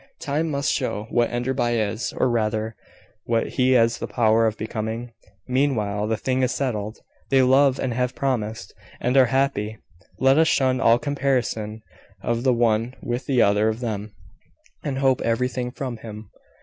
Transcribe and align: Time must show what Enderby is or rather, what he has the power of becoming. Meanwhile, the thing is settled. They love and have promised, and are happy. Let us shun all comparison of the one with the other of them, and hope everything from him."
Time 0.19 0.49
must 0.49 0.71
show 0.73 1.05
what 1.11 1.29
Enderby 1.29 1.79
is 1.79 2.11
or 2.17 2.27
rather, 2.27 2.75
what 3.25 3.49
he 3.49 3.73
has 3.73 3.99
the 3.99 4.07
power 4.07 4.47
of 4.47 4.57
becoming. 4.57 5.11
Meanwhile, 5.47 6.07
the 6.07 6.17
thing 6.17 6.41
is 6.41 6.51
settled. 6.51 6.97
They 7.29 7.43
love 7.43 7.77
and 7.79 7.93
have 7.93 8.15
promised, 8.15 8.73
and 8.99 9.15
are 9.15 9.27
happy. 9.27 9.77
Let 10.17 10.39
us 10.39 10.47
shun 10.47 10.81
all 10.81 10.97
comparison 10.97 11.83
of 12.19 12.41
the 12.41 12.51
one 12.51 12.95
with 13.03 13.27
the 13.27 13.43
other 13.43 13.69
of 13.69 13.79
them, 13.79 14.11
and 14.83 14.97
hope 14.97 15.21
everything 15.21 15.69
from 15.69 15.97
him." 15.97 16.31